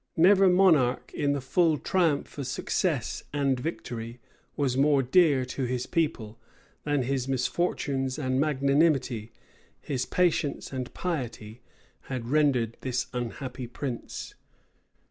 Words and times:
Never 0.17 0.49
monarch, 0.49 1.11
in 1.13 1.33
the 1.33 1.41
full 1.41 1.77
triumph 1.77 2.35
of 2.39 2.47
success 2.47 3.23
and 3.31 3.59
victory, 3.59 4.19
was 4.57 4.75
more 4.75 5.03
dear 5.03 5.45
to 5.45 5.65
his 5.65 5.85
people, 5.85 6.39
than 6.83 7.03
his 7.03 7.27
misfortunes 7.27 8.17
and 8.17 8.39
magnanimity, 8.39 9.31
his 9.79 10.07
patience 10.07 10.73
and 10.73 10.91
piety, 10.95 11.61
had 12.09 12.29
rendered 12.31 12.77
this 12.81 13.05
unhappy 13.13 13.67
prince. 13.67 14.33